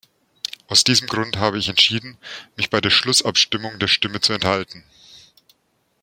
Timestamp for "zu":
4.19-4.33